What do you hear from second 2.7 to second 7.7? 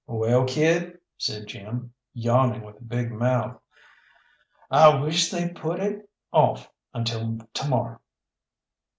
a big mouth, "I wish they'd put it off until to